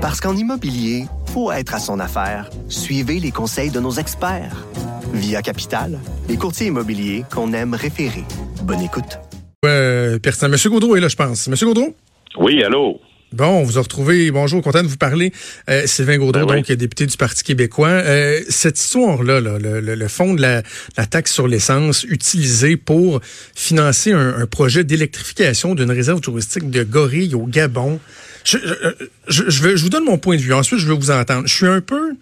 [0.00, 2.48] Parce qu'en immobilier, faut être à son affaire.
[2.68, 4.66] Suivez les conseils de nos experts.
[5.12, 8.24] Via Capital, les courtiers immobiliers qu'on aime référer.
[8.62, 9.18] Bonne écoute.
[9.64, 10.50] Ouais, personne.
[10.52, 11.48] Monsieur Gaudreau est là, je pense.
[11.48, 11.94] Monsieur Gaudreau?
[12.38, 13.00] Oui, allô?
[13.32, 14.30] Bon, on vous a retrouvé.
[14.30, 15.32] Bonjour, content de vous parler.
[15.68, 16.62] Euh, Sylvain Gaudreau, Ben oui.
[16.68, 17.88] donc député du Parti québécois.
[17.88, 20.62] Euh, cette histoire-là, là, le, le- le fond de la,
[20.96, 23.20] la taxe sur l'essence utilisée pour
[23.54, 28.00] financer un, un projet d'électrification d'une réserve touristique de gorilles au Gabon.
[28.44, 28.58] Je,
[29.28, 30.52] je, je, vous donne mon point de vue.
[30.52, 31.46] Ensuite, je veux vous entendre.
[31.46, 32.12] Je suis un peu...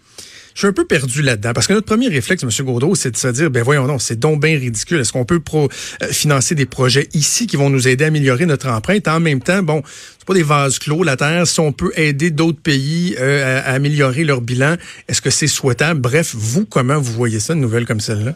[0.55, 2.51] Je suis un peu perdu là-dedans parce que notre premier réflexe, M.
[2.67, 4.99] Gaudreau, c'est de se dire, ben voyons non, c'est donc bien ridicule.
[4.99, 5.69] Est-ce qu'on peut euh,
[6.11, 9.07] financer des projets ici qui vont nous aider à améliorer notre empreinte?
[9.07, 11.47] En même temps, bon, c'est pas des vases clos, la Terre.
[11.47, 14.75] Si on peut aider d'autres pays euh, à, à améliorer leur bilan,
[15.07, 16.01] est-ce que c'est souhaitable?
[16.01, 18.33] Bref, vous, comment vous voyez ça, une nouvelle comme celle-là?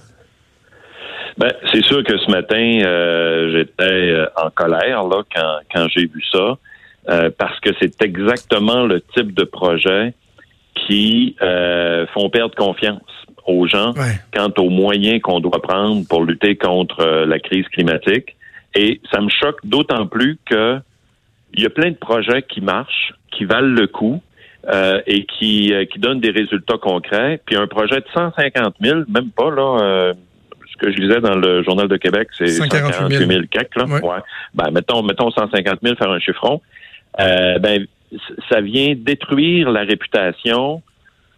[1.38, 6.02] Ben, c'est sûr que ce matin, euh, j'étais euh, en colère là quand, quand j'ai
[6.02, 6.56] vu ça,
[7.08, 10.14] euh, parce que c'est exactement le type de projet
[10.86, 13.02] qui euh, font perdre confiance
[13.46, 14.20] aux gens Ouais.
[14.34, 18.36] quant aux moyens qu'on doit prendre pour lutter contre euh, la crise climatique.
[18.74, 20.78] Et ça me choque d'autant plus que
[21.54, 24.22] il y a plein de projets qui marchent, qui valent le coup
[24.72, 27.40] euh, et qui, euh, qui donnent des résultats concrets.
[27.44, 29.78] Puis un projet de 150 000, même pas là.
[29.82, 30.14] euh,
[30.72, 33.10] ce que je lisais dans le Journal de Québec, c'est 148 000.
[33.10, 33.84] 148 000 quelques, là.
[33.84, 34.00] Ouais.
[34.02, 34.20] Ouais.
[34.54, 36.62] Ben, mettons, mettons 150 000, faire un chiffron.
[37.20, 37.86] Euh, ben,
[38.50, 40.82] ça vient détruire la réputation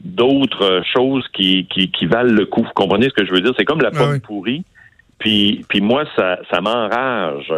[0.01, 2.63] d'autres choses qui, qui, qui valent le coup.
[2.63, 3.53] Vous comprenez ce que je veux dire?
[3.57, 4.21] C'est comme la Ah pomme oui.
[4.21, 4.65] pourrie.
[5.19, 7.53] Puis, puis moi, ça, ça m'enrage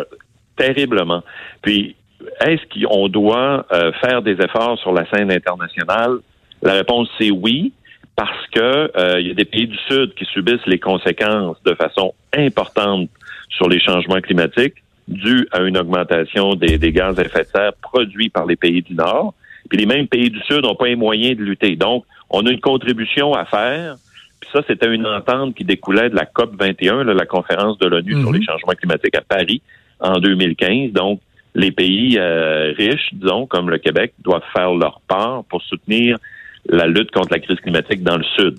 [0.57, 1.23] terriblement.
[1.63, 1.97] Puis,
[2.41, 6.19] est-ce qu'on doit euh, faire des efforts sur la scène internationale?
[6.63, 7.73] La réponse, c'est oui,
[8.15, 11.75] parce que euh, il y a des pays du Sud qui subissent les conséquences de
[11.75, 13.09] façon importante
[13.51, 14.77] sur les changements climatiques
[15.09, 18.83] dus à une augmentation des, des gaz à effet de serre produits par les pays
[18.83, 19.35] du Nord.
[19.69, 21.77] Puis les mêmes pays du Sud n'ont pas les moyens de lutter.
[21.77, 23.97] Donc, on a une contribution à faire.
[24.41, 27.87] Puis ça, c'était une entente qui découlait de la COP 21, là, la conférence de
[27.87, 28.37] l'ONU sur Mhm.
[28.39, 29.63] les changements climatiques à Paris
[30.01, 30.93] en 2015.
[30.93, 31.21] Donc,
[31.55, 36.19] les pays euh, riches, disons, comme le Québec, doivent faire leur part pour soutenir
[36.69, 38.59] la lutte contre la crise climatique dans le Sud.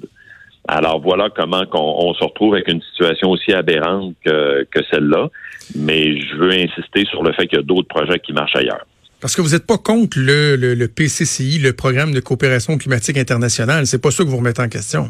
[0.68, 5.30] Alors voilà comment qu'on- on, se retrouve avec une situation aussi aberrante que, que celle-là.
[5.76, 8.86] Mais je veux insister sur le fait qu'il y a d'autres projets qui marchent ailleurs.
[9.20, 13.18] Parce que vous n'êtes pas contre le, le, le PCCI, le Programme de coopération climatique
[13.18, 13.88] internationale.
[13.88, 15.10] C'est pas ça que vous remettez en question.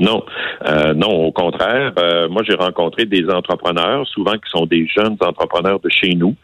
[0.00, 0.24] Non,
[0.66, 1.92] Euh, non, au contraire.
[1.98, 6.34] Euh, moi, j'ai rencontré des entrepreneurs, souvent qui sont des jeunes entrepreneurs de chez nous.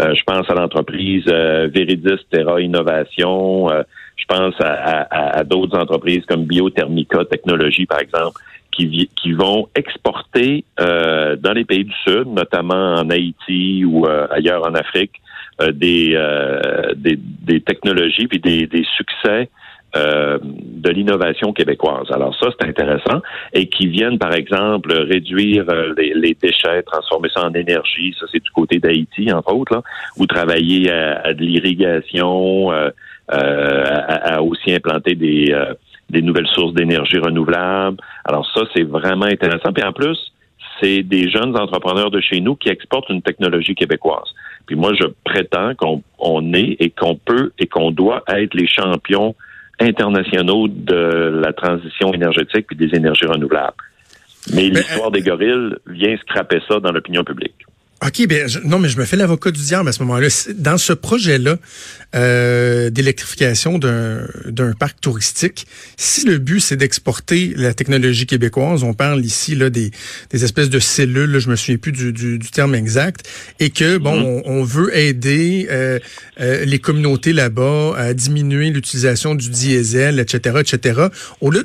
[0.00, 3.68] Euh, je pense à l'entreprise euh, Veridis Terra Innovation.
[4.18, 4.72] Je pense à,
[5.10, 8.38] à- à d'autres entreprises comme Biothermica Technologies, par exemple,
[8.72, 14.26] qui, qui vont exporter euh, dans les pays du Sud, notamment en Haïti ou euh,
[14.30, 15.14] ailleurs en Afrique,
[15.60, 19.48] euh, des, euh, des, des technologies puis des, des succès
[19.96, 22.06] euh, de l'innovation québécoise.
[22.10, 23.20] Alors ça, c'est intéressant.
[23.52, 28.14] Et qui viennent, par exemple, réduire euh, les, déchets, transformer ça en énergie.
[28.20, 29.82] Ça, c'est du côté d'Haïti, entre autres, là,
[30.18, 32.90] ou travailler à, de l'irrigation, euh,
[33.32, 35.74] euh, à, aussi implanter des, euh,
[36.08, 37.98] des nouvelles sources d'énergie renouvelables.
[38.24, 39.70] Alors ça, c'est vraiment intéressant.
[39.72, 40.18] Puis en plus,
[40.80, 44.28] c'est des jeunes entrepreneurs de chez nous qui exportent une technologie québécoise.
[44.66, 48.66] Puis moi, je prétends qu'on on est et qu'on peut et qu'on doit être les
[48.66, 49.34] champions
[49.80, 53.76] internationaux de la transition énergétique et des énergies renouvelables.
[54.54, 57.66] Mais l'histoire des gorilles vient scraper ça dans l'opinion publique.
[58.00, 60.28] OK, ben je- non, mais je me fais l'avocat du diable à ce moment-là.
[60.54, 61.56] Dans ce projet-là
[62.14, 65.66] euh, d'électrification d'un d'un parc touristique,
[65.96, 69.90] si le but c'est d'exporter la technologie québécoise, on parle ici là des,
[70.30, 73.28] des espèces de cellules, là, je me souviens plus du, du, du terme exact,
[73.58, 75.98] et que bon, on, on veut aider euh,
[76.40, 81.00] euh, les communautés là-bas à diminuer l'utilisation du diesel, etc., etc.
[81.40, 81.64] Au lieu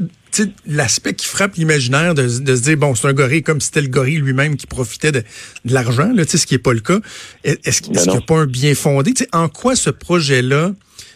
[0.67, 3.81] l'aspect qui frappe l'imaginaire de, de se dire bon c'est un gorille comme si c'était
[3.81, 6.73] le gorille lui-même qui profitait de, de l'argent là tu sais ce qui est pas
[6.73, 6.99] le cas.
[7.43, 9.13] Est-ce est-ce qu'il Ben n'y a pas un bien fondé?
[9.13, 10.71] Tu sais en quoi ce projet là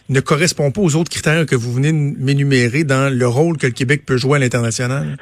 [0.10, 3.68] ne correspond pas aux autres critères que vous venez de m'énumérer dans le rôle que
[3.68, 5.18] le Québec peut jouer à l'international?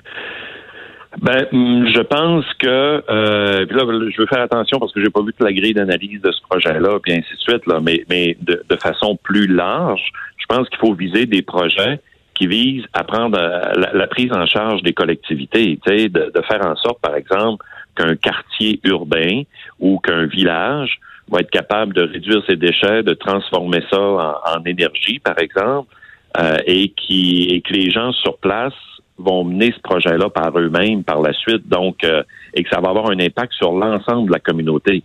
[1.21, 2.67] Ben, hum, je pense que
[3.09, 5.73] euh, puis là, je veux faire attention parce que j'ai pas vu toute la grille
[5.73, 9.47] d'analyse de ce projet-là, puis ainsi de suite, là, mais, mais de, de façon plus
[9.47, 10.01] large,
[10.37, 12.01] je pense qu'il faut viser des projets
[12.35, 16.65] qui visent à prendre euh, la, la prise en charge des collectivités, de, de faire
[16.65, 17.65] en sorte, par exemple,
[17.95, 19.43] qu'un quartier urbain
[19.79, 20.99] ou qu'un village
[21.29, 25.93] va être capable de réduire ses déchets, de transformer ça en, en énergie, par exemple,
[26.37, 28.73] euh, et qui et que les gens sur place
[29.17, 32.21] vont mener ce projet-là par eux-mêmes par la suite, donc euh,
[32.53, 35.03] et que ça va avoir un impact sur l'ensemble de la communauté.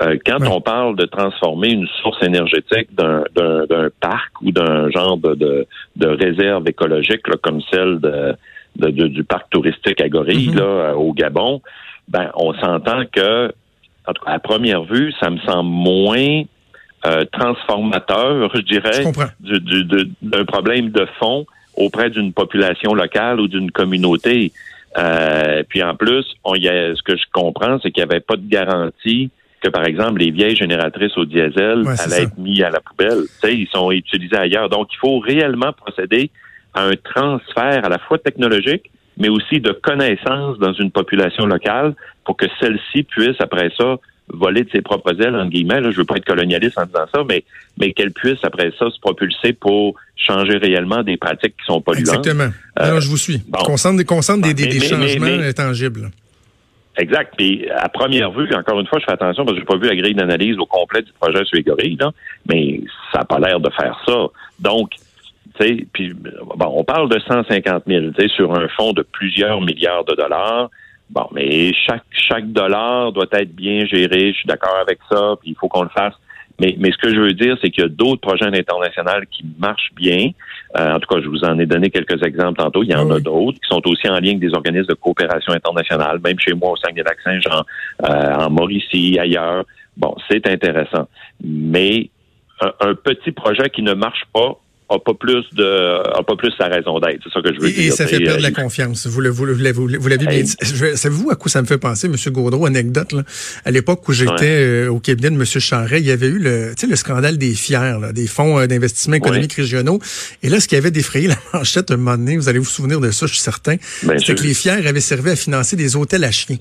[0.00, 3.24] Euh, quand on parle de transformer une source énergétique d'un
[4.00, 5.66] parc ou d'un genre de,
[5.96, 10.58] de, réserve écologique comme celle de, du parc touristique à Gorille mm-hmm.
[10.58, 11.60] là, au Gabon,
[12.06, 13.48] ben on s'entend que,
[14.06, 16.42] en tout cas, à première vue, ça me semble moins
[17.06, 19.04] euh, transformateur, je dirais,
[20.22, 21.44] d'un problème de fond
[21.76, 24.52] auprès d'une population locale ou d'une communauté.
[24.96, 28.20] Euh, puis en plus, on y a, ce que je comprends, c'est qu'il n'y avait
[28.20, 29.30] pas de garantie
[29.62, 33.22] que, par exemple, les vieilles génératrices au diesel allaient être mises à la poubelle.
[33.42, 34.68] Tu sais, ils sont utilisés ailleurs.
[34.68, 36.30] Donc, il faut réellement procéder
[36.74, 41.94] à un transfert à la fois technologique, mais aussi de connaissances dans une population locale
[42.24, 43.96] pour que celle-ci puisse, après ça,
[44.32, 45.80] voler de ses propres ailes, entre guillemets.
[45.80, 47.44] Là, je veux pas être colonialiste en disant ça, mais,
[47.78, 52.18] mais qu'elle puisse, après ça, se propulser pour changer réellement des pratiques qui sont polluantes.
[52.18, 52.52] Exactement.
[52.76, 53.42] Alors, je vous suis.
[53.48, 53.58] Bon.
[53.64, 56.10] Concentre, des, des, des, changements tangibles.
[56.98, 57.34] Exact.
[57.36, 59.88] Puis à première vue, encore une fois, je fais attention parce que j'ai pas vu
[59.88, 61.96] la grille d'analyse au complet du projet sur les
[62.48, 62.80] mais
[63.12, 64.26] ça n'a pas l'air de faire ça.
[64.58, 64.90] Donc,
[65.58, 69.02] tu sais, puis bon, on parle de 150 000, tu sais, sur un fonds de
[69.02, 70.70] plusieurs milliards de dollars.
[71.10, 74.32] Bon, mais chaque chaque dollar doit être bien géré.
[74.32, 75.36] Je suis d'accord avec ça.
[75.40, 76.14] Puis il faut qu'on le fasse.
[76.60, 79.44] Mais, mais ce que je veux dire, c'est qu'il y a d'autres projets internationaux qui
[79.58, 80.30] marchent bien.
[80.76, 82.82] Euh, en tout cas, je vous en ai donné quelques exemples tantôt.
[82.82, 85.52] Il y en a d'autres qui sont aussi en lien avec des organismes de coopération
[85.52, 87.64] internationale, même chez moi au Saguenay-Lac-Saint-Jean,
[88.04, 89.64] euh, en Mauricie, ailleurs.
[89.96, 91.08] Bon, c'est intéressant.
[91.42, 92.10] Mais
[92.60, 96.66] un, petit projet qui ne marche pas a pas plus de a pas plus sa
[96.66, 97.20] raison d'être.
[97.24, 97.86] C'est ça que je veux dire.
[97.86, 99.06] Et ça fait perdre la confiance.
[99.06, 100.54] Vous, vous, vous, vous l'avez bien dit.
[100.94, 102.14] Savez-vous à quoi ça me fait penser, M.
[102.32, 103.22] Gaudreau, anecdote, là?
[103.64, 105.44] À l'époque où j'étais euh, au cabinet de M.
[105.44, 109.16] Charret, il y avait eu le, le scandale des fiers, là, des fonds euh, d'investissement
[109.16, 110.00] économique régionaux.
[110.42, 113.00] Et là, ce qui avait défrayé la manchette un moment donné, vous allez vous souvenir
[113.00, 116.24] de ça, je suis certain, c'est que les fiers avaient servi à financer des hôtels
[116.24, 116.56] à chiens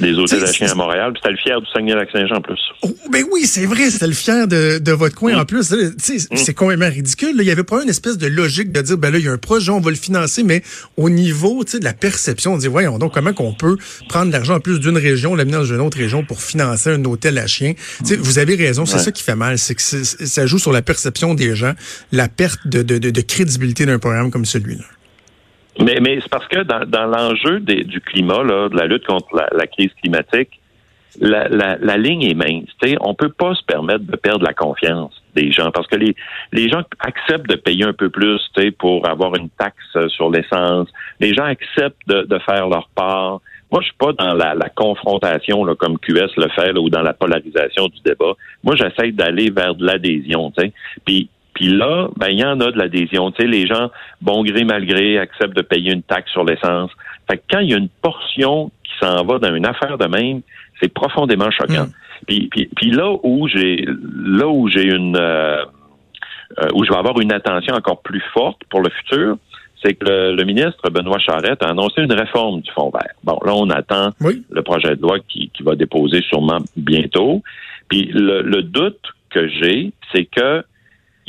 [0.00, 1.12] des hôtels à chiens à Montréal.
[1.12, 2.60] Puis c'était le fier du Saguenay-Lac-Saint-Jean en plus.
[2.82, 5.70] Oh, ben oui, c'est vrai, c'était le fier de, de votre coin en plus.
[5.72, 5.94] Mm.
[6.34, 7.34] C'est complètement ridicule.
[7.38, 9.32] Il y avait pas une espèce de logique de dire, ben là, il y a
[9.32, 10.62] un projet, on va le financer, mais
[10.96, 13.76] au niveau de la perception, on dit, voyons donc, comment qu'on peut
[14.08, 17.38] prendre l'argent en plus d'une région, l'amener dans une autre région pour financer un hôtel
[17.38, 17.74] à chiens.
[18.04, 20.82] sais, Vous avez raison, c'est ça qui fait mal, c'est que ça joue sur la
[20.82, 21.72] perception des gens,
[22.10, 24.84] la perte de, de, de crédibilité d'un programme comme celui-là.
[25.78, 29.28] Mais, mais c'est parce que dans, dans l'enjeu du climat, là, de la lutte contre
[29.34, 30.60] la, crise climatique,
[31.20, 32.68] la, la, la, ligne est mince.
[32.80, 32.96] T'sais.
[33.00, 36.14] On peut pas se permettre de perdre la confiance des gens parce que les,
[36.52, 38.40] les gens acceptent de payer un peu plus
[38.78, 40.88] pour avoir une taxe sur l'essence.
[41.20, 43.40] Les gens acceptent de, de, faire leur part.
[43.70, 47.02] Moi, je suis pas dans la, la confrontation là, comme QS le fait ou dans
[47.02, 48.34] la polarisation du débat.
[48.62, 50.52] Moi, j'essaie d'aller vers de l'adhésion.
[51.06, 51.30] Puis
[51.62, 53.30] puis là, ben il y en a de l'adhésion.
[53.30, 53.88] Tu sais, les gens,
[54.20, 56.90] bon gré mal gré, acceptent de payer une taxe sur l'essence.
[57.30, 60.08] Fait que quand il y a une portion qui s'en va dans une affaire de
[60.08, 60.40] même,
[60.80, 61.84] c'est profondément choquant.
[61.84, 61.92] Mm.
[62.26, 65.64] Puis, puis, puis, là où j'ai là où j'ai une euh,
[66.58, 69.36] euh, où je vais avoir une attention encore plus forte pour le futur,
[69.84, 73.14] c'est que le, ministre Benoît Charette a annoncé une réforme du fonds vert.
[73.22, 77.40] Bon, là, on attend le projet de loi qui, qui va déposer sûrement bientôt.
[77.88, 79.00] Puis le, le doute
[79.30, 80.64] que j'ai, c'est que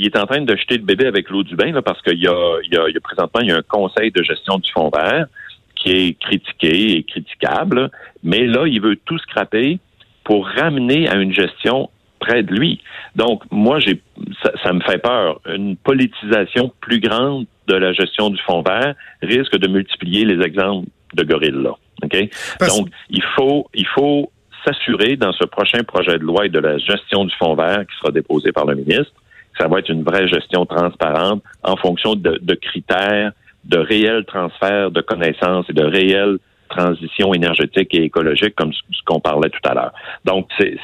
[0.04, 2.20] il est en train de jeter le bébé avec l'eau du bain là, parce qu'il
[2.20, 4.22] y a, il y, a, il y a présentement il y a un conseil de
[4.22, 5.28] gestion du fonds vert
[5.76, 7.90] qui est critiqué et critiquable,
[8.22, 9.80] mais là il veut tout scraper
[10.26, 11.90] pour ramener à une gestion
[12.20, 12.82] près de lui.
[13.16, 14.02] Donc moi j'ai
[14.42, 18.96] ça, ça me fait peur une politisation plus grande de la gestion du fonds vert
[19.22, 21.76] risque de multiplier les exemples de gorilles là.
[22.02, 24.32] Donc il faut il faut
[24.66, 27.98] s'assurer dans ce prochain projet de loi et de la gestion du fonds vert qui
[28.00, 29.14] sera déposé par le ministre
[29.58, 33.32] ça va être une vraie gestion transparente en fonction de, critères
[33.66, 36.38] de réels transferts de connaissances et de réelles
[36.70, 39.94] transitions énergétiques et écologiques, comme ce qu'on parlait tout à l'heure.
[40.26, 40.76] Donc, c'est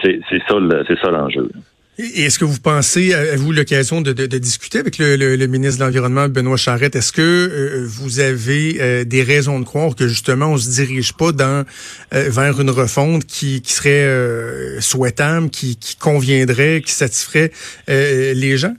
[0.48, 0.56] ça,
[1.02, 1.12] ça
[2.00, 2.16] l'enjeu.
[2.16, 6.96] Est-ce que vous pensez, avez-vous l'occasion de, discuter avec le, ministre de l'Environnement, Benoît Charette,
[6.96, 11.14] est-ce que euh, vous avez euh, des raisons de croire que justement on se dirige
[11.14, 11.66] pas dans
[12.14, 17.52] euh, vers une refonte qui, serait souhaitable, qui, qui, conviendrait, qui satisferait
[17.88, 18.74] les gens?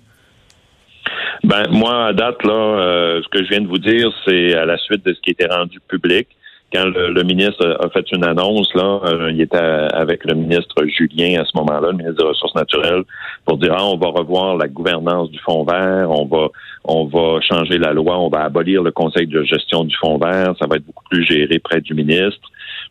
[1.45, 4.77] Ben moi, à date, là, ce que je viens de vous dire, c'est à la
[4.79, 6.29] suite de ce qui était rendu public
[6.73, 11.41] quand le, ministre a fait une annonce, là, euh, il était avec le ministre Julien
[11.41, 13.03] à ce moment-là, le ministre des Ressources naturelles,
[13.45, 16.49] pour dire ah, on va revoir la gouvernance du fonds vert, on va
[16.85, 20.55] on va changer la loi, on va abolir le conseil de gestion du fonds vert,
[20.59, 22.41] ça va être beaucoup plus géré près du ministre.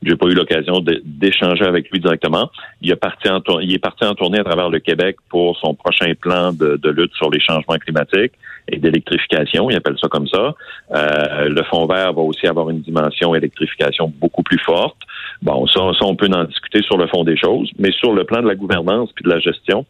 [0.04, 2.50] J'ai pas eu l'occasion d'échanger avec lui directement.
[2.82, 5.74] Il est parti en il est parti en tournée à travers le Québec pour son
[5.74, 8.34] prochain plan de lutte sur les changements climatiques
[8.68, 10.56] et d'électrification, il appelle ça comme ça.
[10.96, 14.98] Euh, le fonds vert va aussi avoir une dimension électrification beaucoup plus forte.
[15.42, 18.24] Bon, ça, ça, on peut en discuter sur le fond des choses, mais sur le
[18.24, 19.86] plan de la gouvernance puis de la gestion,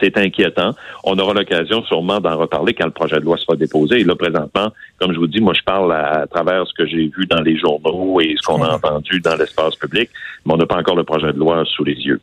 [0.00, 0.70] c'est inquiétant.
[1.04, 4.00] On aura l'occasion sûrement d'en reparler quand le projet de loi sera déposé.
[4.00, 7.10] Et là, présentement, comme je vous dis, moi, je parle à, travers ce que j'ai
[7.16, 10.10] vu dans les journaux et ce qu'on a entendu dans l'espace public,
[10.44, 12.20] mais on n'a pas encore le projet de loi sous les yeux.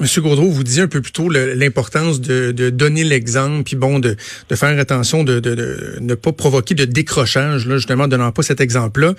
[0.00, 4.00] Monsieur Gaudreau, vous disiez un peu plus tôt l'importance de, de, donner l'exemple, puis bon,
[4.00, 4.16] de,
[4.48, 8.60] de faire attention de, de, ne pas provoquer de décrochage, là, justement, donnant pas cet
[8.60, 9.14] exemple-là.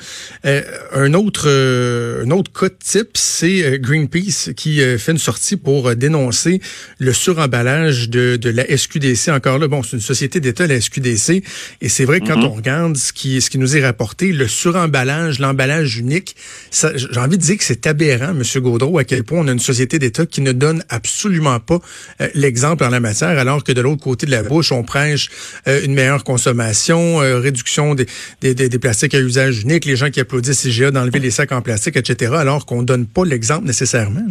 [0.46, 0.62] Euh,
[0.94, 5.56] un autre euh, un autre cas de type, c'est euh, Greenpeace qui fait une sortie
[5.56, 6.60] pour dénoncer
[7.00, 9.30] le suremballage de, de la SQDC.
[9.30, 11.42] Encore là, bon, c'est une société d'État, la SQDC,
[11.80, 12.46] et c'est vrai que quand mm-hmm.
[12.46, 16.36] on regarde ce qui, ce qui nous est rapporté, le suremballage, l'emballage unique,
[16.72, 19.60] j'ai envie de dire que c'est aberrant, Monsieur Gaudreau, à quel point on a une
[19.60, 21.80] société d'État qui ne donne donne absolument pas
[22.22, 25.30] euh, l'exemple en la matière, alors que de l'autre côté de la bouche, on prêche
[25.68, 28.08] euh, une meilleure consommation, euh, réduction des,
[28.42, 31.98] des, plastiques à usage unique, les gens qui applaudissent IGA d'enlever les sacs en plastique,
[31.98, 34.26] etc., alors qu'on donne pas l'exemple nécessairement.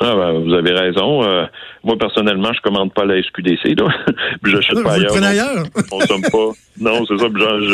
[0.00, 1.20] Ah ben, vous avez raison.
[1.84, 3.86] moi personnellement, je commande pas la SQDC là.
[4.42, 5.22] puis j'achète pas ailleurs.
[5.22, 5.64] ailleurs.
[5.76, 6.50] je consomme pas.
[6.80, 7.26] Non, c'est ça.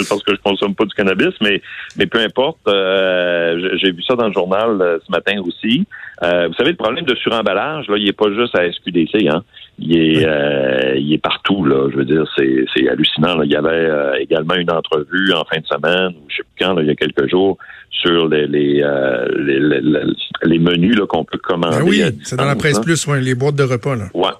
[0.09, 1.63] parce que je consomme pas du cannabis, mais
[1.97, 2.59] mais peu importe.
[2.67, 5.87] J'ai vu ça dans le journal ce matin aussi.
[6.23, 9.43] Euh, vous savez, le problème de suremballage, là, il n'est pas juste à SQDC, hein.
[9.83, 11.89] Il est, euh, il est partout, là.
[11.91, 13.41] Je veux dire, c'est, c'est hallucinant.
[13.43, 16.65] Il y avait euh, également une entrevue en fin de semaine, ou je sais plus
[16.65, 17.57] quand, il y a quelques jours,
[17.91, 18.85] sur les les,
[19.39, 19.81] les,
[20.43, 21.79] les, menus là, qu'on peut commander.
[21.79, 24.05] Ben oui, c'est dans la presse plus, ouais, les boîtes de repas, là.
[24.15, 24.31] Ouais.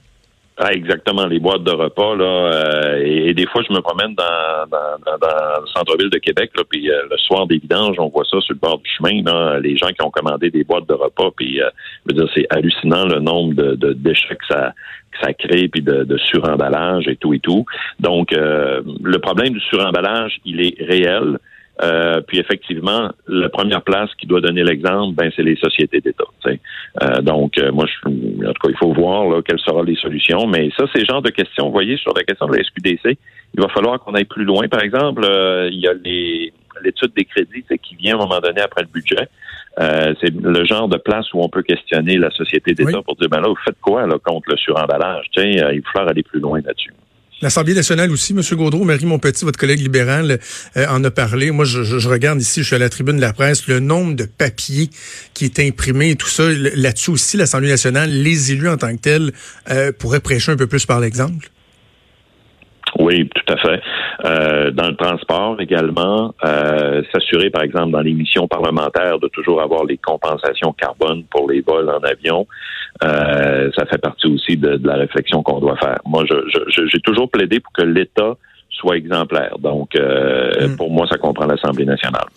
[0.63, 2.25] Ah, exactement, les boîtes de repas là.
[2.25, 6.65] Euh, et, des fois, je me promène dans, dans, dans, le centre-ville de Québec, là,
[6.69, 9.59] puis euh, le soir des vidanges, on voit ça sur le bord du chemin, là,
[9.59, 11.71] les gens qui ont commandé des boîtes de repas, puis euh,
[12.05, 14.75] je veux dire, c'est hallucinant le nombre de, de déchets que ça
[15.13, 17.65] que ça crée, puis de, de suremballage et tout et tout.
[17.99, 21.39] Donc, le problème du suremballage, il est réel.
[21.83, 26.25] Euh, puis effectivement, la première place qui doit donner l'exemple, ben c'est les sociétés d'État.
[26.47, 29.97] Euh, donc, euh, moi, je, en tout cas, il faut voir là, quelles seront les
[29.97, 30.47] solutions.
[30.47, 33.19] Mais ça, c'est le genre de questions, vous voyez, sur la question de la SQDC,
[33.55, 34.69] il va falloir qu'on aille plus loin.
[34.69, 35.23] Par exemple,
[35.71, 35.95] il y a
[36.83, 39.29] l'étude des crédits qui vient à un moment donné après le budget.
[40.21, 43.41] c'est le genre de place où on peut questionner la société d'État pour dire, ben
[43.41, 45.27] là, vous faites quoi là, contre le suremballage?
[45.33, 46.93] Tiens, il va falloir aller plus loin là-dessus.
[47.43, 48.43] L'Assemblée nationale aussi, M.
[48.53, 50.39] Gaudreau, Marie Monpetit, votre collègue libéral,
[50.77, 51.51] euh, en a parlé.
[51.51, 54.15] Moi, je, je, regarde ici, je suis à la tribune de la presse, le nombre
[54.15, 54.91] de papiers
[55.33, 56.45] qui est imprimé et tout ça.
[56.51, 59.33] Là-dessus aussi, l'Assemblée nationale, les élus en tant que tels
[59.71, 61.51] euh, pourraient prêcher un peu plus par l'exemple?
[63.11, 63.83] Oui, tout à fait.
[64.25, 69.61] Euh, dans le transport également, euh, s'assurer, par exemple, dans les missions parlementaires, de toujours
[69.61, 72.47] avoir les compensations carbone pour les vols en avion.
[73.03, 75.99] Euh, ça fait partie aussi de, la réflexion qu'on doit faire.
[76.05, 78.37] Moi, j'ai je, toujours plaidé pour que l'État
[78.69, 79.59] soit exemplaire.
[79.59, 80.77] Donc, euh, mm.
[80.77, 82.29] pour moi, ça comprend l'Assemblée nationale.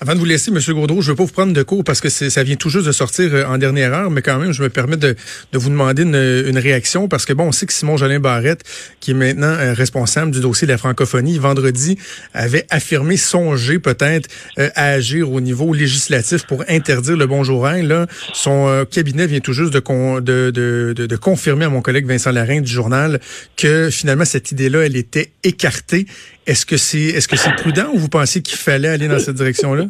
[0.00, 0.58] Avant de vous laisser, M.
[0.74, 2.86] Gaudreau, je ne veux pas vous prendre de cours parce que ça vient tout juste
[2.86, 5.16] de sortir euh, en dernière heure, mais quand même, je me permets de,
[5.52, 8.62] vous demander une, réaction parce que, bon, on sait que Simon Jolin Barrette,
[9.00, 11.98] qui est maintenant euh, responsable du dossier de la francophonie, vendredi,
[12.34, 18.86] avait affirmé songer peut-être à agir au niveau législatif pour interdire le bonjour Là, son
[18.90, 19.80] cabinet vient tout juste de,
[20.20, 23.20] de, confirmer à mon collègue Vincent Larin du journal
[23.56, 26.06] que finalement, cette idée-là, elle était écartée
[26.50, 29.36] est-ce que c'est est-ce que c'est prudent ou vous pensez qu'il fallait aller dans cette
[29.36, 29.84] direction-là?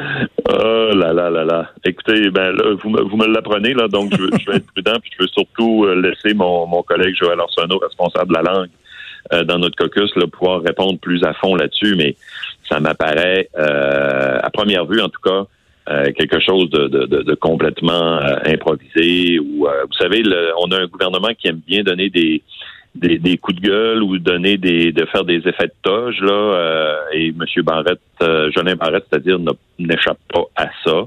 [0.52, 1.70] Oh là là là là.
[1.84, 5.10] Écoutez, ben vous me, vous me l'apprenez, là, donc je, je, vais être prudent, puis
[5.16, 8.70] je veux surtout euh, laisser mon, mon collègue Joël Arsenault, responsable de la langue,
[9.32, 12.16] euh, dans notre caucus, là, pouvoir répondre plus à fond là-dessus, mais
[12.68, 15.44] ça m'apparaît, euh, à première vue en tout cas,
[16.16, 19.38] quelque chose de, de, de, complètement improvisé.
[19.38, 20.22] Ou vous savez,
[20.58, 22.42] on a un gouvernement qui aime bien donner des
[22.94, 26.32] des, des, coups de gueule ou donner des de faire des effets de toge là
[26.32, 27.44] euh, et M.
[27.62, 29.38] Barrette, euh, Jolin Barrette, c'est-à-dire
[29.78, 31.04] n'échappe pas à ça.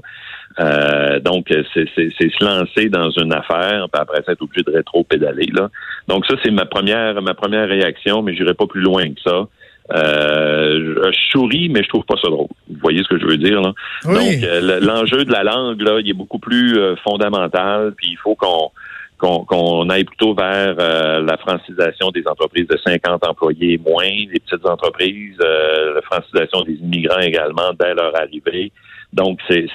[0.60, 5.50] Euh, donc c'est se lancer dans une affaire, puis après ça être obligé de rétro-pédaler
[5.52, 5.68] là.
[6.08, 9.46] Donc ça c'est ma première ma première réaction, mais j'irai pas plus loin que ça.
[9.94, 12.48] Euh, je souris, mais je trouve pas ça drôle.
[12.70, 13.72] Vous voyez ce que je veux dire là?
[14.04, 18.70] Donc l'enjeu de la langue là, il est beaucoup plus fondamental, puis il faut qu'on
[19.18, 24.40] qu'on aille plutôt vers euh, la francisation des entreprises de 50 employés et moins, les
[24.40, 28.72] petites entreprises, euh, la francisation des immigrants également dès leur arrivée.
[29.12, 29.66] Donc, c'est...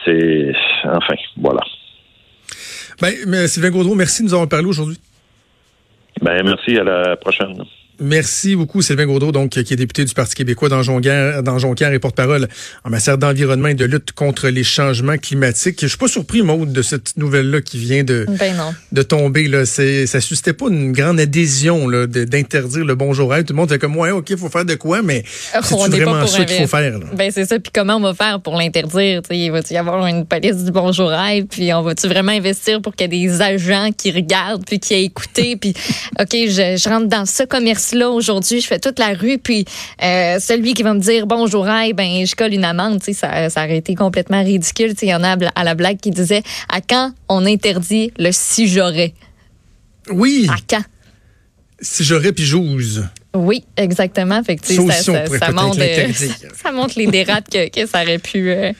[0.83, 1.61] Enfin, voilà.
[3.01, 4.99] Ben, Sylvain Gaudreau, merci de nous avoir parlé aujourd'hui.
[6.21, 6.77] Ben, merci.
[6.77, 7.63] À la prochaine.
[8.01, 11.91] Merci beaucoup, Sylvain Gaudreau, donc, qui est député du Parti québécois dans Jonquière, dans Jonquière
[11.91, 12.47] et porte-parole
[12.85, 15.79] en matière d'environnement et de lutte contre les changements climatiques.
[15.81, 18.55] Je suis pas surpris, Maude, de cette nouvelle-là qui vient de, ben
[18.91, 19.47] de tomber.
[19.47, 19.65] Là.
[19.65, 24.11] Ça suscitait pas une grande adhésion d'interdire le bonjour Tout le monde était comme, ouais,
[24.11, 26.99] OK, il faut faire de quoi, mais c'est vraiment ça qu'il faut faire?
[26.99, 27.05] Là?
[27.13, 27.59] Ben, c'est ça.
[27.59, 29.21] Puis comment on va faire pour l'interdire?
[29.29, 31.11] il va y avoir une police du bonjour
[31.49, 34.93] Puis on va-tu vraiment investir pour qu'il y ait des agents qui regardent puis qui
[34.93, 35.55] aient écouté?
[35.61, 35.73] puis,
[36.19, 39.65] OK, je, je rentre dans ce commerce là aujourd'hui, je fais toute la rue, puis
[40.03, 43.63] euh, celui qui va me dire bonjour, hey, ben je colle une amende, ça, ça
[43.63, 44.93] aurait été complètement ridicule.
[45.01, 48.67] Il y en a à la blague qui disait à quand on interdit le si
[48.67, 49.13] j'aurais.
[50.11, 50.47] Oui.
[50.49, 50.83] À quand?
[51.81, 53.07] Si j'aurais puis j'ose.
[53.33, 54.43] Oui, exactement.
[54.43, 54.81] Fait ça, ça,
[55.51, 55.77] montre,
[56.63, 58.73] ça, montre, les dérapes que, ça aurait pu euh,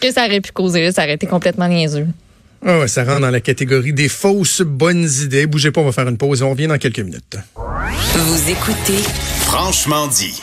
[0.00, 0.92] que ça aurait pu causer.
[0.92, 2.06] Ça aurait été complètement niaiseux.
[2.66, 5.46] Ah ouais, ça rentre dans la catégorie des fausses bonnes idées.
[5.46, 6.42] Bougez pas, on va faire une pause.
[6.42, 7.36] On revient dans quelques minutes.
[7.56, 9.02] Vous écoutez
[9.42, 10.42] Franchement dit.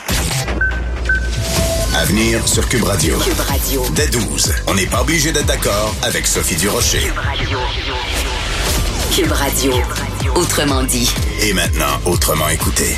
[1.96, 3.18] À venir sur Cube Radio.
[3.18, 3.84] Cube Radio.
[3.96, 7.00] Dès 12, on n'est pas obligé d'être d'accord avec Sophie Durocher.
[7.00, 7.60] Cube Radio.
[9.16, 9.74] Cube Radio.
[10.36, 11.12] Autrement dit.
[11.42, 12.96] Et maintenant, autrement écouté.